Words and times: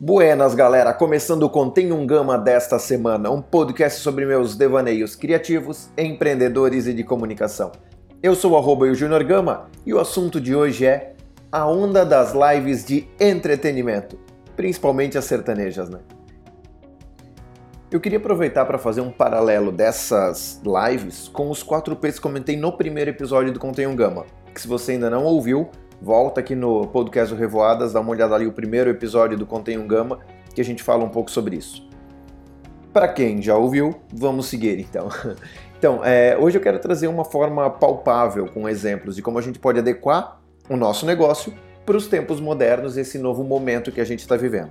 Buenas, 0.00 0.54
galera! 0.54 0.92
Começando 0.92 1.44
o 1.44 1.50
Contém 1.50 1.92
um 1.92 2.04
Gama 2.04 2.36
desta 2.36 2.78
semana, 2.78 3.30
um 3.30 3.40
podcast 3.40 4.00
sobre 4.00 4.26
meus 4.26 4.56
devaneios 4.56 5.14
criativos, 5.14 5.88
empreendedores 5.96 6.86
e 6.86 6.92
de 6.92 7.04
comunicação. 7.04 7.70
Eu 8.20 8.34
sou 8.34 8.52
o 8.52 8.94
Junior 8.94 9.22
Gama 9.22 9.70
e 9.86 9.94
o 9.94 10.00
assunto 10.00 10.40
de 10.40 10.56
hoje 10.56 10.86
é 10.86 11.14
a 11.52 11.66
onda 11.66 12.04
das 12.04 12.34
lives 12.34 12.84
de 12.84 13.06
entretenimento, 13.20 14.18
principalmente 14.56 15.16
as 15.16 15.24
sertanejas, 15.24 15.88
né? 15.88 16.00
Eu 17.92 18.00
queria 18.00 18.18
aproveitar 18.18 18.64
para 18.64 18.76
fazer 18.76 19.02
um 19.02 19.10
paralelo 19.10 19.70
dessas 19.70 20.60
lives 20.64 21.28
com 21.28 21.48
os 21.48 21.62
4 21.62 21.94
P's 21.94 22.16
que 22.16 22.20
comentei 22.20 22.56
no 22.56 22.72
primeiro 22.72 23.10
episódio 23.10 23.52
do 23.52 23.60
Contém 23.60 23.86
um 23.86 23.94
Gama, 23.94 24.26
que 24.52 24.60
se 24.60 24.66
você 24.66 24.92
ainda 24.92 25.08
não 25.08 25.24
ouviu, 25.24 25.70
volta 26.04 26.40
aqui 26.40 26.54
no 26.54 26.86
podcast 26.88 27.34
do 27.34 27.40
Revoadas, 27.40 27.94
dá 27.94 28.00
uma 28.00 28.10
olhada 28.10 28.34
ali 28.34 28.46
o 28.46 28.52
primeiro 28.52 28.90
episódio 28.90 29.38
do 29.38 29.46
Contém 29.46 29.78
um 29.78 29.86
Gama, 29.86 30.18
que 30.54 30.60
a 30.60 30.64
gente 30.64 30.82
fala 30.82 31.02
um 31.02 31.08
pouco 31.08 31.30
sobre 31.30 31.56
isso. 31.56 31.88
Para 32.92 33.08
quem 33.08 33.40
já 33.40 33.56
ouviu, 33.56 33.94
vamos 34.12 34.46
seguir 34.46 34.78
então. 34.78 35.08
Então, 35.76 36.02
é, 36.02 36.34
hoje 36.38 36.56
eu 36.56 36.62
quero 36.62 36.78
trazer 36.78 37.08
uma 37.08 37.26
forma 37.26 37.68
palpável, 37.68 38.46
com 38.46 38.66
exemplos 38.66 39.16
de 39.16 39.20
como 39.20 39.38
a 39.38 39.42
gente 39.42 39.58
pode 39.58 39.78
adequar 39.80 40.40
o 40.66 40.78
nosso 40.78 41.04
negócio 41.04 41.52
para 41.84 41.94
os 41.94 42.06
tempos 42.06 42.40
modernos, 42.40 42.96
esse 42.96 43.18
novo 43.18 43.44
momento 43.44 43.92
que 43.92 44.00
a 44.00 44.04
gente 44.04 44.20
está 44.20 44.34
vivendo. 44.34 44.70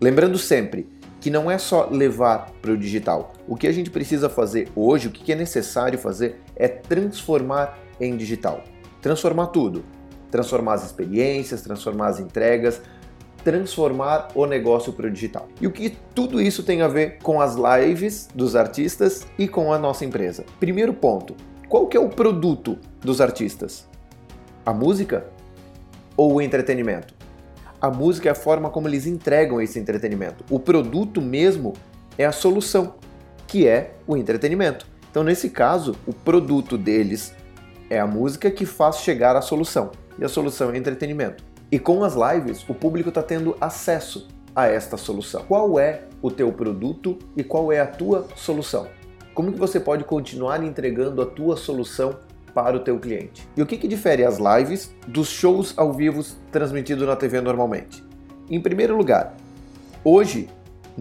Lembrando 0.00 0.38
sempre 0.38 0.88
que 1.20 1.28
não 1.28 1.50
é 1.50 1.58
só 1.58 1.86
levar 1.90 2.52
para 2.62 2.70
o 2.70 2.76
digital. 2.78 3.34
O 3.46 3.54
que 3.54 3.66
a 3.66 3.72
gente 3.72 3.90
precisa 3.90 4.30
fazer 4.30 4.68
hoje, 4.74 5.08
o 5.08 5.10
que 5.10 5.30
é 5.30 5.36
necessário 5.36 5.98
fazer, 5.98 6.40
é 6.56 6.68
transformar 6.68 7.78
em 8.00 8.16
digital. 8.16 8.64
Transformar 9.02 9.48
tudo 9.48 9.84
transformar 10.30 10.74
as 10.74 10.84
experiências, 10.84 11.62
transformar 11.62 12.08
as 12.08 12.20
entregas, 12.20 12.80
transformar 13.44 14.28
o 14.34 14.46
negócio 14.46 14.92
para 14.92 15.06
o 15.06 15.10
digital. 15.10 15.48
E 15.60 15.66
o 15.66 15.70
que 15.70 15.96
tudo 16.14 16.40
isso 16.40 16.62
tem 16.62 16.82
a 16.82 16.88
ver 16.88 17.18
com 17.22 17.40
as 17.40 17.56
lives 17.56 18.28
dos 18.34 18.54
artistas 18.54 19.26
e 19.38 19.48
com 19.48 19.72
a 19.72 19.78
nossa 19.78 20.04
empresa? 20.04 20.44
Primeiro 20.58 20.92
ponto, 20.92 21.34
qual 21.68 21.86
que 21.86 21.96
é 21.96 22.00
o 22.00 22.08
produto 22.08 22.78
dos 23.00 23.20
artistas? 23.20 23.88
A 24.64 24.72
música 24.72 25.26
ou 26.16 26.34
o 26.34 26.40
entretenimento? 26.40 27.14
A 27.80 27.90
música 27.90 28.28
é 28.28 28.32
a 28.32 28.34
forma 28.34 28.68
como 28.68 28.88
eles 28.88 29.06
entregam 29.06 29.60
esse 29.60 29.78
entretenimento. 29.78 30.44
O 30.50 30.60
produto 30.60 31.20
mesmo 31.20 31.72
é 32.18 32.26
a 32.26 32.32
solução, 32.32 32.94
que 33.46 33.66
é 33.66 33.94
o 34.06 34.16
entretenimento. 34.16 34.86
Então, 35.10 35.24
nesse 35.24 35.48
caso, 35.48 35.96
o 36.06 36.12
produto 36.12 36.76
deles 36.76 37.34
é 37.90 37.98
a 37.98 38.06
música 38.06 38.50
que 38.50 38.64
faz 38.64 38.98
chegar 38.98 39.34
à 39.34 39.42
solução 39.42 39.90
e 40.16 40.24
a 40.24 40.28
solução 40.28 40.70
é 40.70 40.78
entretenimento. 40.78 41.42
E 41.72 41.78
com 41.78 42.04
as 42.04 42.14
lives, 42.14 42.64
o 42.68 42.74
público 42.74 43.08
está 43.08 43.22
tendo 43.22 43.56
acesso 43.60 44.28
a 44.54 44.66
esta 44.66 44.96
solução. 44.96 45.44
Qual 45.46 45.78
é 45.78 46.04
o 46.22 46.30
teu 46.30 46.52
produto 46.52 47.18
e 47.36 47.42
qual 47.42 47.72
é 47.72 47.80
a 47.80 47.86
tua 47.86 48.26
solução? 48.36 48.86
Como 49.34 49.52
que 49.52 49.58
você 49.58 49.80
pode 49.80 50.04
continuar 50.04 50.62
entregando 50.62 51.20
a 51.20 51.26
tua 51.26 51.56
solução 51.56 52.16
para 52.54 52.76
o 52.76 52.80
teu 52.80 52.98
cliente? 52.98 53.48
E 53.56 53.62
o 53.62 53.66
que, 53.66 53.76
que 53.76 53.88
difere 53.88 54.24
as 54.24 54.38
lives 54.38 54.94
dos 55.06 55.28
shows 55.28 55.74
ao 55.76 55.92
vivo 55.92 56.24
transmitidos 56.50 57.06
na 57.06 57.16
TV 57.16 57.40
normalmente? 57.40 58.04
Em 58.48 58.60
primeiro 58.60 58.96
lugar, 58.96 59.36
hoje 60.04 60.48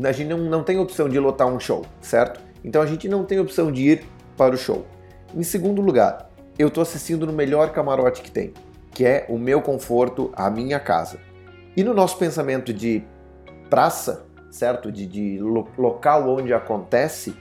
a 0.04 0.12
gente 0.12 0.30
não, 0.30 0.38
não 0.38 0.64
tem 0.64 0.78
opção 0.78 1.10
de 1.10 1.20
lotar 1.20 1.48
um 1.48 1.60
show, 1.60 1.86
certo? 2.02 2.40
Então 2.64 2.82
a 2.82 2.86
gente 2.86 3.08
não 3.10 3.26
tem 3.26 3.40
opção 3.40 3.72
de 3.72 3.82
ir 3.82 4.06
para 4.38 4.54
o 4.54 4.58
show. 4.58 4.86
Em 5.36 5.44
segundo 5.44 5.82
lugar, 5.82 6.29
eu 6.60 6.68
estou 6.68 6.84
assistindo 6.84 7.26
no 7.26 7.34
melhor 7.34 7.72
camarote 7.72 8.22
que 8.22 8.30
tem 8.30 8.54
que 9.00 9.06
é 9.06 9.26
o 9.30 9.38
meu 9.38 9.62
conforto, 9.62 10.30
a 10.36 10.50
minha 10.50 10.80
casa. 10.80 11.20
E 11.76 11.84
no 11.86 11.94
nosso 11.94 12.18
pensamento 12.18 12.74
de 12.74 13.04
praça, 13.70 14.26
certo? 14.52 14.92
De, 14.92 15.06
de 15.06 15.40
lo 15.40 15.68
local 15.78 16.28
onde 16.30 16.54
acontece, 16.54 17.34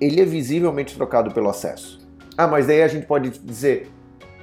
ele 0.00 0.20
é 0.20 0.24
visivelmente 0.24 0.94
trocado 0.94 1.32
pelo 1.32 1.48
acesso. 1.48 2.06
Ah, 2.36 2.46
mas 2.46 2.66
daí 2.66 2.82
a 2.82 2.88
gente 2.88 3.06
pode 3.06 3.30
dizer, 3.30 3.90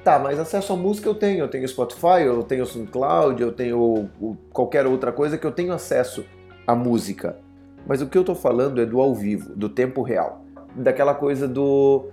tá, 0.03 0.17
mas 0.17 0.39
acesso 0.39 0.73
à 0.73 0.75
música 0.75 1.07
eu 1.07 1.16
tenho, 1.16 1.39
eu 1.39 1.47
tenho 1.47 1.67
Spotify, 1.67 2.23
eu 2.25 2.41
tenho 2.44 2.66
SoundCloud, 2.66 3.41
eu 3.41 3.51
tenho 3.51 4.09
qualquer 4.51 4.88
outra 4.88 5.11
coisa 5.11 5.38
que 5.38 5.45
eu 5.45 5.51
tenho 5.51 5.73
acesso 5.73 6.25
à 6.66 6.75
música. 6.75 7.38
Mas 7.85 8.01
o 8.01 8.07
que 8.07 8.17
eu 8.17 8.22
estou 8.22 8.35
falando 8.35 8.81
é 8.81 8.85
do 8.85 9.00
ao 9.00 9.13
vivo, 9.13 9.56
do 9.56 9.69
tempo 9.69 10.01
real, 10.01 10.44
daquela 10.75 11.13
coisa 11.13 11.47
do 11.47 12.09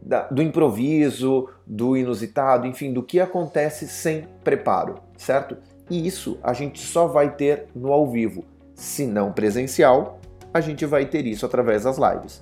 da, 0.00 0.22
do 0.28 0.42
improviso, 0.42 1.48
do 1.66 1.96
inusitado, 1.96 2.66
enfim, 2.66 2.92
do 2.92 3.02
que 3.02 3.20
acontece 3.20 3.86
sem 3.86 4.26
preparo, 4.42 4.96
certo? 5.16 5.56
E 5.90 6.06
isso 6.06 6.38
a 6.42 6.52
gente 6.52 6.80
só 6.80 7.06
vai 7.06 7.34
ter 7.34 7.66
no 7.74 7.92
ao 7.92 8.10
vivo. 8.10 8.44
Se 8.74 9.06
não 9.06 9.32
presencial, 9.32 10.20
a 10.52 10.60
gente 10.60 10.84
vai 10.86 11.06
ter 11.06 11.26
isso 11.26 11.44
através 11.44 11.84
das 11.84 11.98
lives. 11.98 12.40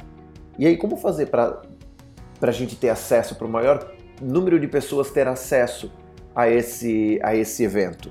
E 0.58 0.66
aí, 0.66 0.76
como 0.76 0.96
fazer 0.96 1.26
para 1.26 1.62
a 2.40 2.50
gente 2.50 2.76
ter 2.76 2.88
acesso, 2.88 3.34
para 3.34 3.46
o 3.46 3.50
maior 3.50 3.92
número 4.20 4.58
de 4.58 4.66
pessoas 4.66 5.10
ter 5.10 5.28
acesso 5.28 5.92
a 6.34 6.48
esse, 6.48 7.18
a 7.22 7.34
esse 7.34 7.64
evento? 7.64 8.10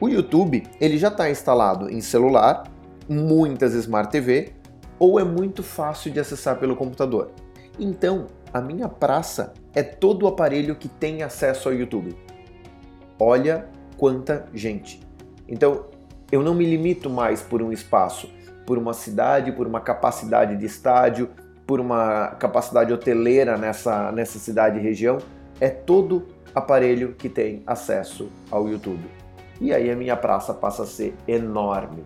O 0.00 0.08
YouTube 0.08 0.62
ele 0.80 0.96
já 0.96 1.08
está 1.08 1.28
instalado 1.28 1.90
em 1.90 2.00
celular, 2.00 2.64
muitas 3.08 3.74
Smart 3.74 4.10
TV, 4.10 4.52
ou 4.98 5.18
é 5.18 5.24
muito 5.24 5.62
fácil 5.62 6.10
de 6.10 6.20
acessar 6.20 6.58
pelo 6.58 6.76
computador. 6.76 7.30
Então, 7.78 8.26
a 8.52 8.60
minha 8.60 8.88
praça 8.88 9.52
é 9.74 9.82
todo 9.82 10.24
o 10.24 10.28
aparelho 10.28 10.76
que 10.76 10.88
tem 10.88 11.22
acesso 11.22 11.68
ao 11.68 11.74
YouTube. 11.74 12.16
Olha 13.20 13.68
quanta 13.96 14.46
gente. 14.54 15.00
Então, 15.46 15.86
eu 16.30 16.42
não 16.42 16.54
me 16.54 16.64
limito 16.64 17.10
mais 17.10 17.42
por 17.42 17.62
um 17.62 17.72
espaço, 17.72 18.30
por 18.66 18.78
uma 18.78 18.92
cidade, 18.92 19.52
por 19.52 19.66
uma 19.66 19.80
capacidade 19.80 20.56
de 20.56 20.66
estádio, 20.66 21.30
por 21.66 21.80
uma 21.80 22.28
capacidade 22.38 22.92
hoteleira 22.92 23.56
nessa, 23.56 24.12
nessa 24.12 24.38
cidade 24.38 24.78
e 24.78 24.82
região. 24.82 25.18
É 25.60 25.68
todo 25.68 26.26
aparelho 26.54 27.14
que 27.14 27.28
tem 27.28 27.62
acesso 27.66 28.28
ao 28.50 28.68
YouTube. 28.68 29.04
E 29.60 29.72
aí 29.72 29.90
a 29.90 29.96
minha 29.96 30.16
praça 30.16 30.54
passa 30.54 30.84
a 30.84 30.86
ser 30.86 31.14
enorme. 31.26 32.04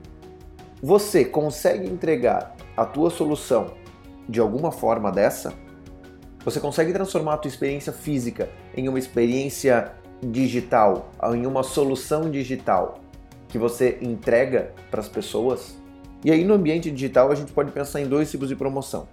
Você 0.82 1.24
consegue 1.24 1.88
entregar 1.88 2.56
a 2.76 2.84
tua 2.84 3.10
solução 3.10 3.74
de 4.28 4.40
alguma 4.40 4.72
forma 4.72 5.12
dessa? 5.12 5.52
Você 6.44 6.58
consegue 6.58 6.92
transformar 6.92 7.34
a 7.34 7.36
tua 7.36 7.48
experiência 7.48 7.92
física 7.92 8.48
em 8.76 8.88
uma 8.88 8.98
experiência 8.98 9.92
digital, 10.20 11.10
em 11.34 11.46
uma 11.46 11.62
solução 11.62 12.30
digital 12.30 12.98
que 13.48 13.58
você 13.58 13.98
entrega 14.00 14.72
para 14.90 15.00
as 15.00 15.08
pessoas? 15.08 15.76
E 16.24 16.32
aí 16.32 16.44
no 16.44 16.54
ambiente 16.54 16.90
digital 16.90 17.30
a 17.30 17.34
gente 17.34 17.52
pode 17.52 17.70
pensar 17.70 18.00
em 18.00 18.06
dois 18.06 18.30
tipos 18.30 18.48
de 18.48 18.56
promoção. 18.56 19.06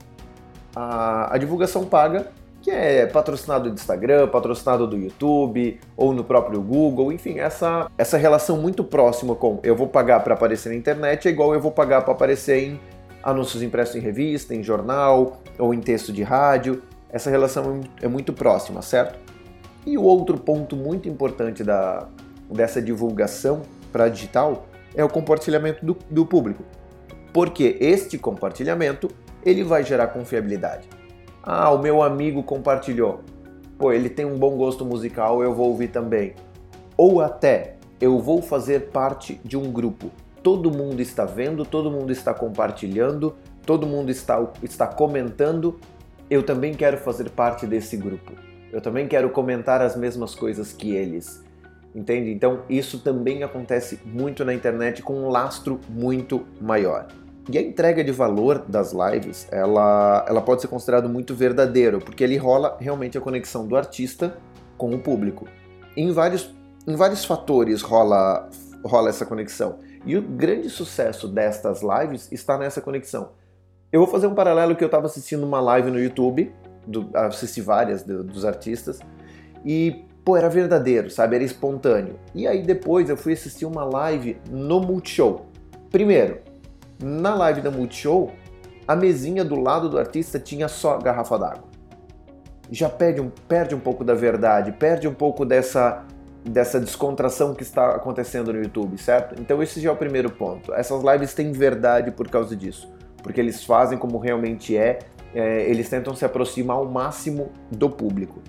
A, 0.76 1.36
a 1.36 1.38
divulgação 1.38 1.86
paga, 1.86 2.32
que 2.62 2.72
é 2.72 3.06
patrocinado 3.06 3.70
do 3.70 3.76
Instagram, 3.76 4.28
patrocinado 4.28 4.88
do 4.88 4.98
YouTube 4.98 5.80
ou 5.96 6.14
no 6.14 6.24
próprio 6.24 6.62
Google, 6.62 7.12
enfim, 7.12 7.40
essa, 7.40 7.92
essa 7.98 8.18
relação 8.18 8.58
muito 8.58 8.84
próxima 8.84 9.36
com 9.36 9.60
eu 9.62 9.76
vou 9.76 9.88
pagar 9.88 10.22
para 10.22 10.34
aparecer 10.34 10.70
na 10.70 10.76
internet 10.76 11.28
é 11.28 11.32
igual 11.32 11.54
eu 11.54 11.62
vou 11.62 11.72
pagar 11.72 12.02
para 12.02 12.14
aparecer 12.14 12.64
em 12.64 12.80
anúncios 13.22 13.62
impressos 13.62 13.96
em 13.96 14.00
revista, 14.00 14.56
em 14.56 14.64
jornal 14.64 15.42
ou 15.60 15.74
em 15.74 15.80
texto 15.80 16.12
de 16.12 16.24
rádio 16.24 16.82
essa 17.12 17.30
relação 17.30 17.82
é 18.02 18.08
muito 18.08 18.32
próxima, 18.32 18.82
certo? 18.82 19.18
E 19.86 19.98
o 19.98 20.04
outro 20.04 20.38
ponto 20.38 20.76
muito 20.76 21.10
importante 21.10 21.64
da, 21.64 22.08
dessa 22.50 22.82
divulgação 22.82 23.62
para 23.92 24.10
digital 24.10 24.68
é 24.96 25.04
o 25.04 25.10
compartilhamento 25.10 25.86
do, 25.86 25.98
do 26.10 26.26
público. 26.26 26.64
Porque 27.34 27.78
este 27.80 28.18
compartilhamento 28.18 29.10
ele 29.44 29.64
vai 29.64 29.84
gerar 29.84 30.08
confiabilidade. 30.08 30.88
Ah, 31.42 31.72
o 31.72 31.80
meu 31.80 32.04
amigo 32.04 32.44
compartilhou. 32.44 33.22
Pô, 33.78 33.92
ele 33.94 34.10
tem 34.10 34.26
um 34.26 34.38
bom 34.38 34.58
gosto 34.58 34.86
musical, 34.86 35.42
eu 35.42 35.54
vou 35.54 35.70
ouvir 35.70 35.88
também. 35.88 36.36
Ou 36.98 37.22
até, 37.22 37.78
eu 38.02 38.20
vou 38.20 38.42
fazer 38.42 38.90
parte 38.90 39.40
de 39.44 39.58
um 39.58 39.72
grupo. 39.72 40.12
Todo 40.44 40.70
mundo 40.70 41.02
está 41.02 41.26
vendo, 41.26 41.66
todo 41.66 41.90
mundo 41.90 42.12
está 42.12 42.34
compartilhando, 42.34 43.36
todo 43.66 43.88
mundo 43.88 44.10
está, 44.12 44.46
está 44.62 44.86
comentando 44.88 45.80
eu 46.30 46.44
também 46.44 46.74
quero 46.74 46.98
fazer 46.98 47.30
parte 47.32 47.66
desse 47.66 47.98
grupo. 47.98 48.34
Eu 48.72 48.80
também 48.80 49.08
quero 49.08 49.30
comentar 49.32 49.82
as 49.82 49.96
mesmas 49.96 50.36
coisas 50.36 50.72
que 50.72 50.94
eles. 50.94 51.44
Entende? 51.94 52.30
Então, 52.30 52.62
isso 52.70 53.00
também 53.00 53.44
acontece 53.44 54.00
muito 54.06 54.46
na 54.46 54.54
internet 54.54 55.02
com 55.02 55.14
um 55.14 55.30
lastro 55.30 55.80
muito 55.90 56.46
maior. 56.62 57.08
E 57.52 57.58
a 57.58 57.62
entrega 57.62 58.04
de 58.04 58.12
valor 58.12 58.64
das 58.68 58.94
lives, 58.94 59.48
ela, 59.52 60.24
ela 60.30 60.40
pode 60.40 60.62
ser 60.62 60.68
considerada 60.68 61.08
muito 61.08 61.34
verdadeiro, 61.34 62.00
porque 62.00 62.24
ele 62.24 62.38
rola 62.38 62.78
realmente 62.80 63.18
a 63.18 63.22
conexão 63.22 63.68
do 63.68 63.76
artista 63.76 64.38
com 64.78 64.94
o 64.94 65.00
público. 65.00 65.48
Em 65.98 66.12
vários, 66.12 66.56
em 66.88 66.96
vários 66.96 67.26
fatores 67.26 67.82
rola, 67.82 68.48
rola 68.86 69.10
essa 69.10 69.26
conexão. 69.26 69.80
E 70.06 70.16
o 70.16 70.22
grande 70.22 70.70
sucesso 70.70 71.28
destas 71.28 71.82
lives 71.82 72.32
está 72.32 72.56
nessa 72.56 72.82
conexão. 72.82 73.32
Eu 73.92 74.02
vou 74.02 74.08
fazer 74.08 74.28
um 74.28 74.36
paralelo 74.36 74.76
que 74.76 74.84
eu 74.84 74.88
estava 74.88 75.08
assistindo 75.08 75.44
uma 75.44 75.60
live 75.60 75.90
no 75.90 76.00
YouTube, 76.00 76.54
do, 76.86 77.10
assisti 77.14 77.60
várias 77.60 78.04
do, 78.04 78.24
dos 78.24 78.46
artistas, 78.46 79.00
e 79.66 80.06
pô, 80.24 80.38
era 80.38 80.48
verdadeiro, 80.48 81.10
sabe? 81.10 81.36
Era 81.36 81.44
espontâneo. 81.44 82.20
E 82.36 82.48
aí 82.48 82.62
depois 82.62 83.10
eu 83.10 83.18
fui 83.18 83.34
assistir 83.34 83.66
uma 83.66 83.84
live 83.84 84.40
no 84.50 84.80
Multishow. 84.80 85.48
Primeiro, 85.90 86.40
na 87.02 87.34
live 87.34 87.62
da 87.62 87.72
Multishow, 87.72 88.32
a 88.88 88.96
mesinha 88.96 89.44
do 89.44 89.60
lado 89.60 89.90
do 89.90 89.98
artista 89.98 90.40
tinha 90.40 90.68
só 90.68 91.00
garrafa 91.00 91.40
d'água. 91.40 91.70
Já 92.70 92.90
perde 92.90 93.22
um, 93.22 93.32
perde 93.48 93.74
um 93.74 93.80
pouco 93.80 94.04
da 94.04 94.14
verdade, 94.14 94.72
perde 94.72 95.08
um 95.08 95.14
pouco 95.16 95.44
dessa, 95.44 96.06
dessa 96.46 96.80
descontração 96.80 97.56
que 97.56 97.64
está 97.64 97.96
acontecendo 97.96 98.54
no 98.54 98.62
YouTube, 98.62 99.00
certo? 99.00 99.42
Então 99.42 99.64
esse 99.64 99.82
já 99.82 99.90
é 99.90 99.92
o 99.92 99.96
primeiro 99.96 100.30
ponto. 100.30 100.72
Essas 100.76 101.04
lives 101.04 101.34
têm 101.34 101.52
verdade 101.52 102.12
por 102.12 102.30
causa 102.30 102.56
disso, 102.56 102.88
porque 103.22 103.40
eles 103.40 103.64
fazem 103.64 103.98
como 103.98 104.18
realmente 104.18 104.76
é, 104.76 105.00
é 105.34 105.70
eles 105.70 105.90
tentam 105.90 106.16
se 106.16 106.26
aproximar 106.26 106.78
ao 106.78 106.86
máximo 106.86 107.52
do 107.72 107.90
público. 107.90 108.42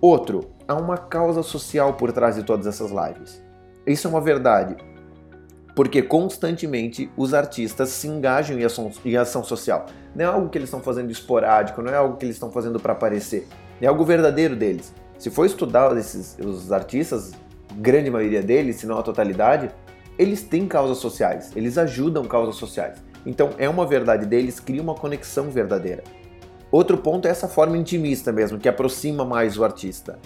Outro, 0.00 0.50
há 0.68 0.74
uma 0.74 0.96
causa 0.96 1.42
social 1.42 1.94
por 1.94 2.12
trás 2.12 2.36
de 2.36 2.42
todas 2.42 2.66
essas 2.66 2.90
lives. 2.90 3.42
Isso 3.86 4.06
é 4.06 4.10
uma 4.10 4.20
verdade, 4.20 4.76
porque 5.74 6.02
constantemente 6.02 7.10
os 7.16 7.34
artistas 7.34 7.90
se 7.90 8.08
engajam 8.08 8.58
em 8.58 8.64
ação, 8.64 8.90
em 9.04 9.16
ação 9.16 9.44
social. 9.44 9.86
Não 10.14 10.24
é 10.24 10.28
algo 10.28 10.48
que 10.48 10.58
eles 10.58 10.68
estão 10.68 10.80
fazendo 10.80 11.10
esporádico, 11.10 11.82
não 11.82 11.92
é 11.92 11.96
algo 11.96 12.16
que 12.16 12.24
eles 12.24 12.36
estão 12.36 12.50
fazendo 12.50 12.80
para 12.80 12.94
aparecer, 12.94 13.46
é 13.80 13.86
algo 13.86 14.04
verdadeiro 14.04 14.56
deles. 14.56 14.92
Se 15.18 15.30
for 15.30 15.46
estudar 15.46 15.96
esses, 15.96 16.36
os 16.38 16.72
artistas, 16.72 17.32
grande 17.76 18.10
maioria 18.10 18.42
deles, 18.42 18.76
se 18.76 18.86
não 18.86 18.98
a 18.98 19.02
totalidade, 19.02 19.70
eles 20.18 20.42
têm 20.42 20.66
causas 20.66 20.98
sociais, 20.98 21.52
eles 21.54 21.76
ajudam 21.78 22.24
causas 22.24 22.56
sociais. 22.56 23.02
Então 23.26 23.50
é 23.58 23.68
uma 23.68 23.84
verdade 23.84 24.24
deles, 24.24 24.60
cria 24.60 24.80
uma 24.80 24.94
conexão 24.94 25.50
verdadeira. 25.50 26.04
Outro 26.70 26.96
ponto 26.96 27.26
é 27.26 27.30
essa 27.30 27.48
forma 27.48 27.76
intimista 27.76 28.32
mesmo, 28.32 28.58
que 28.58 28.68
aproxima 28.68 29.24
mais 29.24 29.58
o 29.58 29.64
artista. 29.64 30.18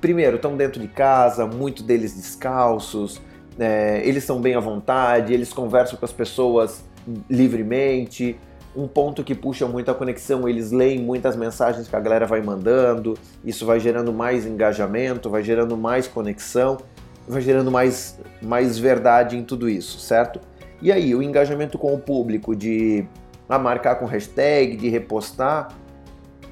Primeiro, 0.00 0.36
estão 0.36 0.56
dentro 0.56 0.80
de 0.80 0.88
casa, 0.88 1.46
muitos 1.46 1.82
deles 1.82 2.14
descalços, 2.14 3.20
é, 3.58 4.02
eles 4.04 4.24
são 4.24 4.40
bem 4.40 4.54
à 4.54 4.60
vontade, 4.60 5.32
eles 5.32 5.52
conversam 5.52 5.98
com 5.98 6.04
as 6.04 6.12
pessoas 6.12 6.84
livremente. 7.28 8.38
Um 8.76 8.88
ponto 8.88 9.22
que 9.22 9.34
puxa 9.34 9.66
muito 9.66 9.90
a 9.90 9.94
conexão, 9.94 10.48
eles 10.48 10.72
leem 10.72 11.00
muitas 11.00 11.36
mensagens 11.36 11.86
que 11.86 11.94
a 11.94 12.00
galera 12.00 12.26
vai 12.26 12.42
mandando, 12.42 13.16
isso 13.44 13.64
vai 13.64 13.78
gerando 13.78 14.12
mais 14.12 14.44
engajamento, 14.44 15.30
vai 15.30 15.44
gerando 15.44 15.76
mais 15.76 16.08
conexão, 16.08 16.78
vai 17.26 17.40
gerando 17.40 17.70
mais, 17.70 18.18
mais 18.42 18.76
verdade 18.76 19.36
em 19.36 19.44
tudo 19.44 19.68
isso, 19.68 20.00
certo? 20.00 20.40
E 20.84 20.92
aí, 20.92 21.14
o 21.14 21.22
engajamento 21.22 21.78
com 21.78 21.94
o 21.94 21.98
público 21.98 22.54
de 22.54 23.06
marcar 23.48 23.94
com 23.94 24.04
hashtag, 24.04 24.76
de 24.76 24.90
repostar, 24.90 25.74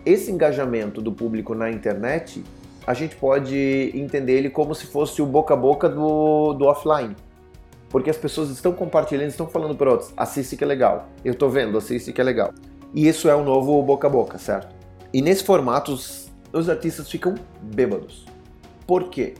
esse 0.06 0.32
engajamento 0.32 1.02
do 1.02 1.12
público 1.12 1.54
na 1.54 1.70
internet, 1.70 2.42
a 2.86 2.94
gente 2.94 3.14
pode 3.14 3.92
entender 3.94 4.32
ele 4.38 4.48
como 4.48 4.74
se 4.74 4.86
fosse 4.86 5.20
o 5.20 5.26
boca 5.26 5.52
a 5.52 5.56
boca 5.56 5.86
do, 5.86 6.54
do 6.54 6.64
offline. 6.64 7.14
Porque 7.90 8.08
as 8.08 8.16
pessoas 8.16 8.48
estão 8.48 8.72
compartilhando, 8.72 9.28
estão 9.28 9.46
falando 9.46 9.74
para 9.76 9.90
outros, 9.90 10.14
assiste 10.16 10.56
que 10.56 10.64
é 10.64 10.66
legal. 10.66 11.08
Eu 11.22 11.34
estou 11.34 11.50
vendo, 11.50 11.76
assiste 11.76 12.10
que 12.10 12.18
é 12.18 12.24
legal. 12.24 12.54
E 12.94 13.06
isso 13.06 13.28
é 13.28 13.34
o 13.34 13.44
novo 13.44 13.82
boca 13.82 14.06
a 14.06 14.10
boca, 14.10 14.38
certo? 14.38 14.74
E 15.12 15.20
nesse 15.20 15.44
formato, 15.44 15.92
os, 15.92 16.32
os 16.50 16.70
artistas 16.70 17.10
ficam 17.10 17.34
bêbados. 17.60 18.24
Por 18.86 19.10
quê? 19.10 19.34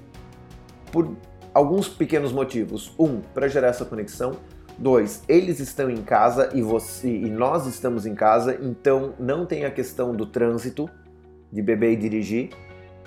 Por 0.93 1.17
alguns 1.55 1.89
pequenos 1.89 2.31
motivos. 2.31 2.93
Um, 2.99 3.23
para 3.33 3.49
gerar 3.49 3.69
essa 3.69 3.87
conexão. 3.87 4.33
Dois, 4.83 5.23
eles 5.29 5.61
estão 5.61 5.89
em 5.89 6.03
casa 6.03 6.51
e 6.53 6.61
você 6.61 7.09
e 7.09 7.31
nós 7.31 7.69
estamos 7.69 8.05
em 8.05 8.17
casa, 8.17 8.59
então 8.61 9.15
não 9.17 9.47
tem 9.47 9.65
a 9.65 9.71
questão 9.71 10.13
do 10.13 10.27
trânsito 10.27 10.91
de 11.53 11.63
beber 11.63 11.93
e 11.93 11.97
dirigir. 11.97 12.51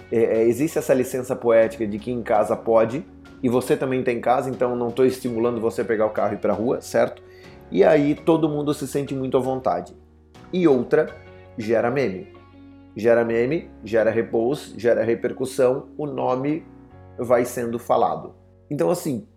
É, 0.09 0.37
é, 0.37 0.43
existe 0.43 0.77
essa 0.77 0.93
licença 0.93 1.35
poética 1.35 1.85
de 1.85 1.99
que 1.99 2.09
em 2.09 2.23
casa 2.23 2.55
pode 2.55 3.05
e 3.43 3.49
você 3.49 3.75
também 3.75 4.01
tem 4.03 4.21
casa, 4.21 4.49
então 4.49 4.73
não 4.73 4.87
estou 4.87 5.05
estimulando 5.05 5.59
você 5.59 5.81
a 5.81 5.83
pegar 5.83 6.05
o 6.05 6.11
carro 6.11 6.31
e 6.31 6.35
ir 6.35 6.39
para 6.39 6.53
a 6.53 6.55
rua, 6.55 6.79
certo? 6.79 7.21
E 7.69 7.83
aí 7.83 8.15
todo 8.15 8.47
mundo 8.47 8.73
se 8.73 8.87
sente 8.87 9.13
muito 9.13 9.35
à 9.35 9.41
vontade. 9.41 9.93
E 10.53 10.65
outra, 10.69 11.13
gera 11.57 11.91
meme. 11.91 12.29
Gera 12.95 13.25
meme, 13.25 13.69
gera 13.83 14.11
repouso, 14.11 14.79
gera 14.79 15.03
repercussão, 15.03 15.89
o 15.97 16.05
nome 16.05 16.65
vai 17.19 17.43
sendo 17.43 17.77
falado. 17.77 18.33
Então 18.71 18.89
assim, 18.89 19.27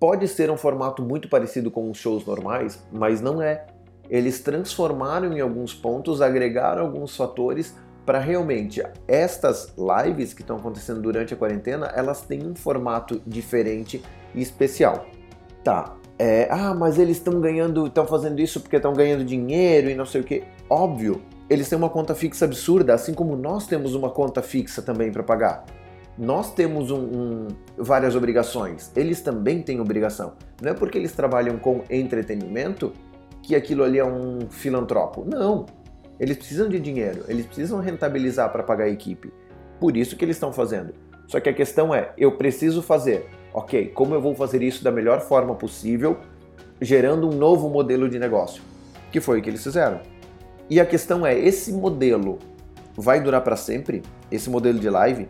Pode 0.00 0.26
ser 0.28 0.50
um 0.50 0.56
formato 0.56 1.02
muito 1.02 1.28
parecido 1.28 1.70
com 1.70 1.90
os 1.90 1.98
shows 1.98 2.24
normais, 2.24 2.82
mas 2.90 3.20
não 3.20 3.42
é. 3.42 3.66
Eles 4.08 4.40
transformaram 4.40 5.30
em 5.34 5.40
alguns 5.40 5.74
pontos, 5.74 6.22
agregaram 6.22 6.82
alguns 6.82 7.14
fatores 7.14 7.76
para 8.06 8.18
realmente 8.18 8.82
estas 9.06 9.74
lives 9.76 10.32
que 10.32 10.40
estão 10.40 10.56
acontecendo 10.56 11.02
durante 11.02 11.34
a 11.34 11.36
quarentena, 11.36 11.92
elas 11.94 12.22
têm 12.22 12.44
um 12.46 12.54
formato 12.54 13.20
diferente 13.26 14.02
e 14.34 14.40
especial. 14.40 15.04
Tá, 15.62 15.94
é, 16.18 16.48
ah, 16.50 16.74
mas 16.74 16.98
eles 16.98 17.18
estão 17.18 17.38
ganhando, 17.38 17.86
estão 17.86 18.06
fazendo 18.06 18.40
isso 18.40 18.60
porque 18.60 18.76
estão 18.76 18.94
ganhando 18.94 19.22
dinheiro 19.22 19.90
e 19.90 19.94
não 19.94 20.06
sei 20.06 20.22
o 20.22 20.24
que. 20.24 20.44
Óbvio, 20.68 21.20
eles 21.48 21.68
têm 21.68 21.76
uma 21.76 21.90
conta 21.90 22.14
fixa 22.14 22.46
absurda, 22.46 22.94
assim 22.94 23.12
como 23.12 23.36
nós 23.36 23.66
temos 23.66 23.94
uma 23.94 24.08
conta 24.08 24.40
fixa 24.40 24.80
também 24.80 25.12
para 25.12 25.22
pagar. 25.22 25.64
Nós 26.20 26.52
temos 26.52 26.90
um, 26.90 26.98
um, 26.98 27.48
várias 27.78 28.14
obrigações, 28.14 28.92
eles 28.94 29.22
também 29.22 29.62
têm 29.62 29.80
obrigação. 29.80 30.34
Não 30.60 30.72
é 30.72 30.74
porque 30.74 30.98
eles 30.98 31.12
trabalham 31.12 31.56
com 31.56 31.82
entretenimento 31.88 32.92
que 33.42 33.56
aquilo 33.56 33.82
ali 33.82 33.98
é 33.98 34.04
um 34.04 34.40
filantropo. 34.50 35.24
Não. 35.24 35.64
Eles 36.18 36.36
precisam 36.36 36.68
de 36.68 36.78
dinheiro, 36.78 37.24
eles 37.26 37.46
precisam 37.46 37.80
rentabilizar 37.80 38.52
para 38.52 38.62
pagar 38.62 38.84
a 38.84 38.90
equipe. 38.90 39.32
Por 39.80 39.96
isso 39.96 40.14
que 40.14 40.22
eles 40.22 40.36
estão 40.36 40.52
fazendo. 40.52 40.92
Só 41.26 41.40
que 41.40 41.48
a 41.48 41.54
questão 41.54 41.94
é, 41.94 42.12
eu 42.18 42.32
preciso 42.32 42.82
fazer. 42.82 43.26
Ok, 43.54 43.88
como 43.94 44.14
eu 44.14 44.20
vou 44.20 44.34
fazer 44.34 44.62
isso 44.62 44.84
da 44.84 44.92
melhor 44.92 45.22
forma 45.22 45.54
possível, 45.54 46.18
gerando 46.82 47.30
um 47.30 47.32
novo 47.32 47.70
modelo 47.70 48.10
de 48.10 48.18
negócio? 48.18 48.62
Que 49.10 49.22
foi 49.22 49.38
o 49.38 49.42
que 49.42 49.48
eles 49.48 49.62
fizeram. 49.62 50.02
E 50.68 50.78
a 50.78 50.84
questão 50.84 51.24
é, 51.24 51.38
esse 51.38 51.72
modelo 51.72 52.38
vai 52.94 53.22
durar 53.22 53.40
para 53.40 53.56
sempre? 53.56 54.02
Esse 54.30 54.50
modelo 54.50 54.78
de 54.78 54.90
live? 54.90 55.26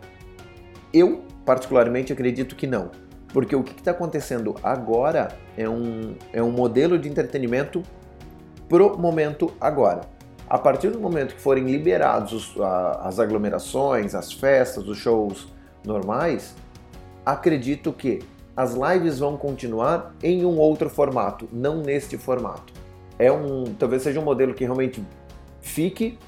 Eu, 0.93 1.23
particularmente, 1.45 2.11
acredito 2.11 2.55
que 2.55 2.67
não. 2.67 2.91
Porque 3.31 3.55
o 3.55 3.63
que 3.63 3.79
está 3.79 3.91
acontecendo 3.91 4.55
agora 4.61 5.29
é 5.57 5.67
um, 5.67 6.15
é 6.33 6.43
um 6.43 6.51
modelo 6.51 6.99
de 6.99 7.07
entretenimento 7.07 7.81
pro 8.67 8.97
momento 8.97 9.53
agora. 9.59 10.01
A 10.49 10.57
partir 10.57 10.89
do 10.89 10.99
momento 10.99 11.33
que 11.35 11.41
forem 11.41 11.63
liberados 11.63 12.33
os, 12.33 12.61
a, 12.61 13.07
as 13.07 13.19
aglomerações, 13.19 14.13
as 14.13 14.33
festas, 14.33 14.85
os 14.85 14.97
shows 14.97 15.47
normais, 15.85 16.53
acredito 17.25 17.93
que 17.93 18.19
as 18.55 18.73
lives 18.73 19.19
vão 19.19 19.37
continuar 19.37 20.13
em 20.21 20.45
um 20.45 20.57
outro 20.59 20.89
formato, 20.89 21.47
não 21.53 21.77
neste 21.77 22.17
formato. 22.17 22.73
É 23.17 23.31
um, 23.31 23.63
talvez 23.79 24.01
seja 24.01 24.19
um 24.19 24.25
modelo 24.25 24.53
que 24.53 24.65
realmente 24.65 25.01
fique, 25.61 26.19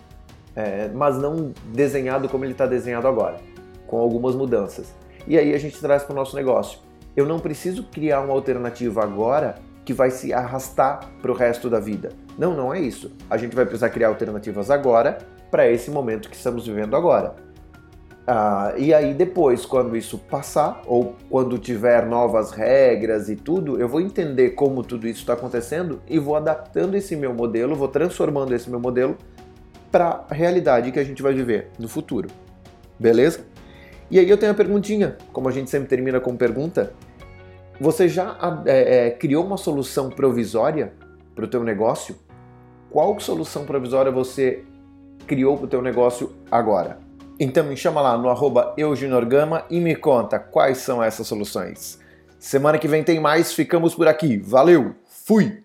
é, 0.55 0.87
mas 0.87 1.17
não 1.17 1.51
desenhado 1.73 2.29
como 2.29 2.45
ele 2.45 2.53
está 2.53 2.65
desenhado 2.65 3.07
agora 3.09 3.52
com 3.93 3.99
algumas 3.99 4.33
mudanças. 4.33 4.91
E 5.27 5.37
aí 5.37 5.53
a 5.53 5.57
gente 5.59 5.79
traz 5.79 6.01
para 6.01 6.13
o 6.13 6.15
nosso 6.15 6.35
negócio. 6.35 6.79
Eu 7.15 7.27
não 7.27 7.37
preciso 7.37 7.83
criar 7.83 8.21
uma 8.21 8.33
alternativa 8.33 9.03
agora 9.03 9.53
que 9.85 9.93
vai 9.93 10.09
se 10.09 10.33
arrastar 10.33 11.11
para 11.21 11.31
o 11.31 11.35
resto 11.35 11.69
da 11.69 11.79
vida. 11.79 12.09
Não, 12.35 12.55
não 12.55 12.73
é 12.73 12.79
isso. 12.79 13.11
A 13.29 13.37
gente 13.37 13.55
vai 13.55 13.65
precisar 13.65 13.91
criar 13.91 14.07
alternativas 14.07 14.71
agora 14.71 15.19
para 15.51 15.69
esse 15.69 15.91
momento 15.91 16.27
que 16.27 16.35
estamos 16.35 16.65
vivendo 16.65 16.95
agora. 16.95 17.35
Ah, 18.25 18.73
e 18.77 18.91
aí 18.95 19.13
depois, 19.13 19.63
quando 19.63 19.95
isso 19.95 20.17
passar, 20.17 20.81
ou 20.87 21.15
quando 21.29 21.59
tiver 21.59 22.07
novas 22.07 22.49
regras 22.49 23.29
e 23.29 23.35
tudo, 23.35 23.79
eu 23.79 23.87
vou 23.87 24.01
entender 24.01 24.51
como 24.51 24.81
tudo 24.81 25.07
isso 25.07 25.19
está 25.19 25.33
acontecendo 25.33 26.01
e 26.09 26.17
vou 26.17 26.35
adaptando 26.35 26.95
esse 26.95 27.15
meu 27.15 27.31
modelo, 27.31 27.75
vou 27.75 27.89
transformando 27.89 28.55
esse 28.55 28.71
meu 28.71 28.79
modelo 28.79 29.15
para 29.91 30.25
a 30.27 30.33
realidade 30.33 30.91
que 30.91 30.99
a 30.99 31.03
gente 31.03 31.21
vai 31.21 31.35
viver 31.35 31.69
no 31.77 31.87
futuro. 31.87 32.27
Beleza? 32.97 33.52
E 34.13 34.19
aí 34.19 34.29
eu 34.29 34.37
tenho 34.37 34.51
a 34.51 34.55
perguntinha, 34.55 35.17
como 35.31 35.49
a 35.49 35.51
gente 35.51 35.71
sempre 35.71 35.87
termina 35.87 36.19
com 36.19 36.37
pergunta. 36.37 36.93
Você 37.81 38.07
já 38.07 38.37
é, 38.63 39.07
é, 39.07 39.09
criou 39.09 39.43
uma 39.43 39.57
solução 39.57 40.07
provisória 40.11 40.93
para 41.33 41.45
o 41.45 41.47
teu 41.47 41.63
negócio? 41.63 42.15
Qual 42.91 43.19
solução 43.19 43.65
provisória 43.65 44.11
você 44.11 44.63
criou 45.25 45.57
para 45.57 45.65
o 45.65 45.67
teu 45.67 45.81
negócio 45.81 46.31
agora? 46.51 46.99
Então 47.39 47.63
me 47.63 47.75
chama 47.75 48.01
lá 48.01 48.15
no 48.15 48.29
arroba 48.29 48.75
eugeniorgama 48.77 49.65
e 49.67 49.79
me 49.79 49.95
conta 49.95 50.37
quais 50.37 50.77
são 50.77 51.03
essas 51.03 51.25
soluções. 51.25 51.99
Semana 52.37 52.77
que 52.77 52.87
vem 52.87 53.03
tem 53.03 53.19
mais, 53.19 53.51
ficamos 53.51 53.95
por 53.95 54.07
aqui. 54.07 54.37
Valeu, 54.37 54.93
fui! 55.07 55.63